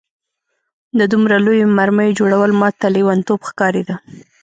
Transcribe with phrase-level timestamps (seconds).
[0.97, 3.95] د دومره لویو مرمیو جوړول ماته لېونتوب ښکارېده